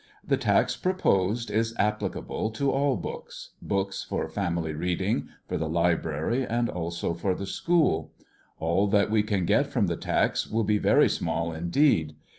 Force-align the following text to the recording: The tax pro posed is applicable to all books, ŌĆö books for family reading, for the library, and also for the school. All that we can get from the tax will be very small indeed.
The 0.25 0.35
tax 0.35 0.75
pro 0.75 0.95
posed 0.95 1.51
is 1.51 1.75
applicable 1.77 2.49
to 2.53 2.71
all 2.71 2.95
books, 2.97 3.51
ŌĆö 3.63 3.67
books 3.67 4.03
for 4.03 4.27
family 4.27 4.73
reading, 4.73 5.29
for 5.47 5.57
the 5.59 5.69
library, 5.69 6.43
and 6.43 6.69
also 6.71 7.13
for 7.13 7.35
the 7.35 7.45
school. 7.45 8.11
All 8.59 8.87
that 8.87 9.11
we 9.11 9.21
can 9.21 9.45
get 9.45 9.67
from 9.67 9.85
the 9.85 9.97
tax 9.97 10.49
will 10.49 10.63
be 10.63 10.79
very 10.79 11.07
small 11.07 11.53
indeed. 11.53 12.15